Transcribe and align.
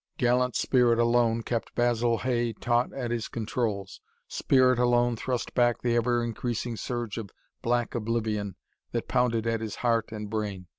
Gallant 0.17 0.55
spirit 0.55 0.97
alone 0.97 1.43
kept 1.43 1.75
Basil 1.75 2.17
Hay 2.17 2.53
taut 2.53 2.91
at 2.91 3.11
his 3.11 3.27
controls. 3.27 4.01
Spirit 4.27 4.79
alone 4.79 5.15
thrust 5.15 5.53
back 5.53 5.83
the 5.83 5.95
ever 5.95 6.23
increasing 6.23 6.75
surge 6.75 7.19
of 7.19 7.29
black 7.61 7.93
oblivion 7.93 8.55
that 8.93 9.07
pounded 9.07 9.45
at 9.45 9.61
his 9.61 9.75
heart 9.85 10.11
and 10.11 10.27
brain. 10.27 10.65